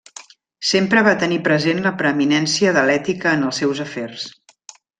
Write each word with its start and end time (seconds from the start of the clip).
Sempre 0.69 1.03
va 1.07 1.13
tenir 1.23 1.37
present 1.49 1.83
la 1.83 1.91
preeminència 1.99 2.73
de 2.79 2.87
l'ètica 2.91 3.35
en 3.39 3.45
els 3.51 3.61
seus 3.65 3.83
afers. 3.87 4.27